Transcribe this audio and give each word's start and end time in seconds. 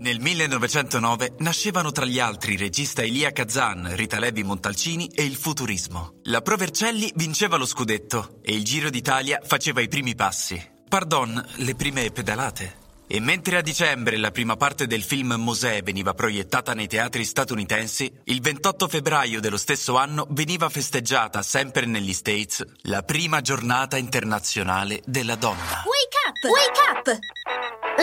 Nel 0.00 0.18
1909 0.18 1.34
nascevano 1.40 1.92
tra 1.92 2.06
gli 2.06 2.18
altri 2.18 2.56
regista 2.56 3.02
Elia 3.02 3.32
Kazan, 3.32 3.94
Rita 3.94 4.18
Levi 4.18 4.42
Montalcini 4.42 5.08
e 5.08 5.24
il 5.24 5.36
futurismo. 5.36 6.20
La 6.24 6.40
Pro 6.40 6.56
Vercelli 6.56 7.12
vinceva 7.16 7.58
lo 7.58 7.66
scudetto 7.66 8.38
e 8.40 8.54
il 8.54 8.64
Giro 8.64 8.88
d'Italia 8.88 9.42
faceva 9.44 9.82
i 9.82 9.88
primi 9.88 10.14
passi. 10.14 10.58
Pardon, 10.88 11.46
le 11.56 11.74
prime 11.74 12.10
pedalate. 12.12 12.78
E 13.06 13.20
mentre 13.20 13.58
a 13.58 13.60
dicembre 13.60 14.16
la 14.16 14.30
prima 14.30 14.56
parte 14.56 14.86
del 14.86 15.02
film 15.02 15.34
Mosè 15.34 15.82
veniva 15.82 16.14
proiettata 16.14 16.72
nei 16.72 16.86
teatri 16.86 17.22
statunitensi, 17.24 18.10
il 18.24 18.40
28 18.40 18.88
febbraio 18.88 19.40
dello 19.40 19.58
stesso 19.58 19.98
anno 19.98 20.26
veniva 20.30 20.70
festeggiata, 20.70 21.42
sempre 21.42 21.84
negli 21.84 22.14
States, 22.14 22.64
la 22.84 23.02
prima 23.02 23.42
giornata 23.42 23.98
internazionale 23.98 25.02
della 25.04 25.34
donna. 25.34 25.82
Wake 25.84 26.16
up! 26.26 26.44
Wake 26.44 27.10
up! 27.12 27.18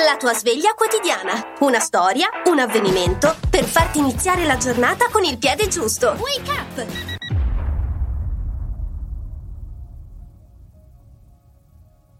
La 0.06 0.16
tua 0.16 0.36
sveglia 0.36 0.76
quotidiana. 0.76 1.56
Una 1.62 1.80
storia, 1.80 2.30
un 2.46 2.60
avvenimento 2.60 3.36
per 3.50 3.64
farti 3.66 3.98
iniziare 3.98 4.46
la 4.46 4.56
giornata 4.56 5.08
con 5.10 5.24
il 5.24 5.40
piede 5.40 5.68
giusto. 5.68 6.16
Wake 6.20 6.52
up! 6.52 6.86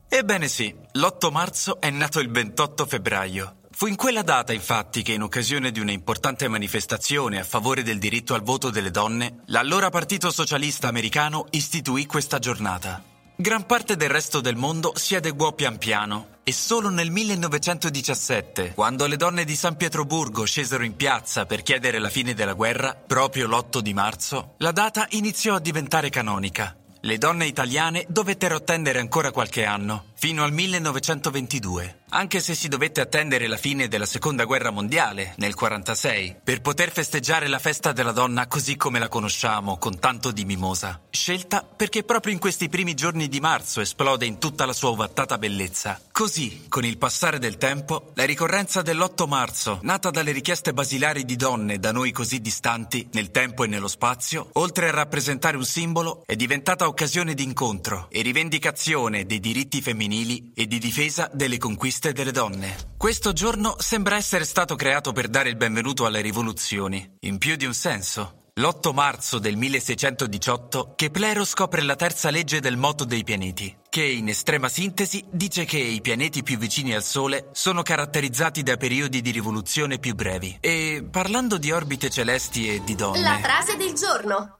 Ebbene 0.10 0.48
sì, 0.48 0.76
l'8 0.94 1.32
marzo 1.32 1.80
è 1.80 1.92
nato 1.92 2.20
il 2.20 2.32
28 2.32 2.88
febbraio. 2.88 3.58
Fu 3.70 3.86
in 3.86 3.96
quella 3.96 4.24
data, 4.24 4.54
infatti, 4.54 5.04
che 5.04 5.12
in 5.12 5.22
occasione 5.22 5.70
di 5.70 5.80
una 5.80 5.92
importante 5.92 6.48
manifestazione 6.48 7.40
a 7.40 7.44
favore 7.44 7.84
del 7.84 8.00
diritto 8.00 8.34
al 8.34 8.42
voto 8.42 8.72
delle 8.72 8.90
donne, 8.90 9.44
l'allora 9.50 9.92
Partito 9.92 10.32
Socialista 10.32 10.88
Americano 10.88 11.46
istituì 11.52 12.08
questa 12.08 12.40
giornata. 12.40 13.17
Gran 13.40 13.68
parte 13.68 13.96
del 13.96 14.10
resto 14.10 14.42
del 14.42 14.56
mondo 14.56 14.94
si 14.96 15.14
adeguò 15.14 15.54
pian 15.54 15.78
piano 15.78 16.38
e 16.44 16.52
solo 16.52 16.90
nel 16.90 17.12
1917, 17.12 18.74
quando 18.74 19.06
le 19.06 19.16
donne 19.16 19.46
di 19.46 19.56
San 19.56 19.78
Pietroburgo 19.78 20.44
scesero 20.44 20.84
in 20.84 20.96
piazza 20.96 21.46
per 21.46 21.62
chiedere 21.62 22.00
la 22.00 22.10
fine 22.10 22.34
della 22.34 22.54
guerra, 22.54 22.96
proprio 22.96 23.46
l'8 23.46 23.78
di 23.78 23.94
marzo, 23.94 24.56
la 24.58 24.72
data 24.72 25.06
iniziò 25.12 25.54
a 25.54 25.60
diventare 25.60 26.10
canonica. 26.10 26.76
Le 27.00 27.18
donne 27.20 27.46
italiane 27.46 28.06
dovettero 28.08 28.56
attendere 28.56 29.00
ancora 29.00 29.30
qualche 29.30 29.66
anno, 29.66 30.07
fino 30.20 30.44
al 30.44 30.52
1922, 30.52 32.00
anche 32.10 32.40
se 32.40 32.56
si 32.56 32.68
dovette 32.68 33.02
attendere 33.02 33.46
la 33.46 33.56
fine 33.56 33.88
della 33.88 34.08
Seconda 34.08 34.46
Guerra 34.46 34.72
Mondiale, 34.72 35.36
nel 35.38 35.54
1946, 35.54 36.38
per 36.44 36.62
poter 36.62 36.92
festeggiare 36.92 37.48
la 37.48 37.60
festa 37.60 37.92
della 37.92 38.12
donna 38.12 38.48
così 38.48 38.76
come 38.78 38.98
la 38.98 39.10
conosciamo, 39.10 39.78
con 39.78 40.00
tanto 40.00 40.32
di 40.32 40.44
mimosa. 40.44 41.02
Scelta 41.12 41.64
perché 41.64 42.04
proprio 42.04 42.34
in 42.34 42.40
questi 42.40 42.68
primi 42.68 42.96
giorni 42.96 43.28
di 43.28 43.40
marzo 43.40 43.80
esplode 43.80 44.26
in 44.26 44.40
tutta 44.40 44.66
la 44.66 44.74
sua 44.74 44.90
ovattata 44.90 45.38
bellezza. 45.38 46.02
Così, 46.12 46.66
con 46.68 46.84
il 46.84 46.98
passare 46.98 47.38
del 47.38 47.58
tempo, 47.58 48.12
la 48.16 48.26
ricorrenza 48.26 48.82
dell'8 48.82 49.28
marzo, 49.28 49.80
nata 49.84 50.10
dalle 50.10 50.32
richieste 50.32 50.74
basilari 50.74 51.26
di 51.26 51.36
donne 51.36 51.78
da 51.78 51.92
noi 51.92 52.12
così 52.12 52.42
distanti, 52.42 53.08
nel 53.12 53.30
tempo 53.30 53.66
e 53.66 53.68
nello 53.68 53.88
spazio, 53.88 54.50
oltre 54.54 54.88
a 54.88 54.92
rappresentare 54.92 55.58
un 55.58 55.66
simbolo, 55.66 56.24
è 56.26 56.36
diventata 56.36 56.88
occasione 56.88 57.36
di 57.36 57.44
incontro 57.44 58.08
e 58.10 58.24
rivendicazione 58.24 59.28
dei 59.28 59.40
diritti 59.40 59.80
femminili 59.80 60.06
femminili 60.08 60.54
e 60.56 60.66
di 60.66 60.80
difesa 60.80 61.30
delle 61.34 61.58
conquiste 61.58 62.14
delle 62.14 62.32
donne. 62.32 62.76
Questo 62.98 63.34
giorno 63.34 63.76
sembra 63.78 64.16
essere 64.16 64.46
stato 64.46 64.76
creato 64.76 65.12
per 65.12 65.28
dare 65.28 65.50
il 65.50 65.58
benvenuto 65.58 66.06
alle 66.06 66.22
rivoluzioni, 66.22 67.18
in 67.22 67.38
più 67.38 67.56
di 67.56 67.66
un 67.66 67.74
senso. 67.74 68.46
L'8 68.58 68.92
marzo 68.92 69.38
del 69.38 69.56
1618 69.56 70.94
Keplero 70.96 71.46
scopre 71.46 71.84
la 71.84 71.96
terza 71.96 72.32
legge 72.32 72.60
del 72.60 72.76
moto 72.76 73.04
dei 73.04 73.24
pianeti, 73.24 73.76
che 73.88 74.04
in 74.04 74.30
estrema 74.30 74.68
sintesi 74.68 75.24
dice 75.30 75.64
che 75.66 75.78
i 75.78 76.02
pianeti 76.02 76.42
più 76.42 76.58
vicini 76.58 76.96
al 76.96 77.04
Sole 77.04 77.50
sono 77.52 77.84
caratterizzati 77.84 78.64
da 78.64 78.76
periodi 78.76 79.22
di 79.22 79.30
rivoluzione 79.30 80.00
più 80.00 80.16
brevi. 80.16 80.58
E 80.60 81.08
parlando 81.10 81.60
di 81.60 81.72
orbite 81.72 82.10
celesti 82.10 82.74
e 82.74 82.84
di 82.84 82.96
donne... 82.96 83.22
La 83.22 83.38
frase 83.38 83.76
del 83.76 83.94
giorno. 83.94 84.58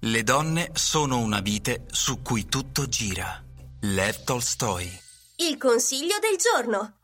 Le 0.00 0.22
donne 0.24 0.70
sono 0.72 1.18
una 1.18 1.40
vite 1.40 1.84
su 1.90 2.20
cui 2.20 2.46
tutto 2.46 2.88
gira. 2.88 3.44
Lev 3.82 4.24
Tolstoi. 4.24 5.00
Il 5.36 5.56
consiglio 5.56 6.16
del 6.20 6.36
giorno. 6.36 6.96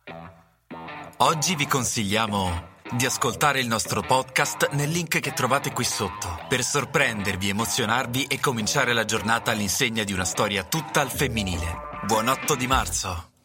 Oggi 1.18 1.54
vi 1.54 1.66
consigliamo 1.66 2.74
di 2.92 3.06
ascoltare 3.06 3.60
il 3.60 3.66
nostro 3.66 4.02
podcast 4.02 4.72
nel 4.72 4.90
link 4.90 5.20
che 5.20 5.32
trovate 5.32 5.72
qui 5.72 5.84
sotto 5.84 6.38
per 6.46 6.62
sorprendervi, 6.62 7.48
emozionarvi 7.48 8.24
e 8.24 8.38
cominciare 8.38 8.92
la 8.92 9.06
giornata 9.06 9.52
all'insegna 9.52 10.04
di 10.04 10.12
una 10.12 10.26
storia 10.26 10.64
tutta 10.64 11.00
al 11.00 11.10
femminile. 11.10 12.00
Buon 12.04 12.28
8 12.28 12.54
di 12.54 12.66
marzo! 12.66 13.35